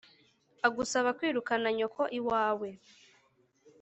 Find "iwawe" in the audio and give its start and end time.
2.19-2.69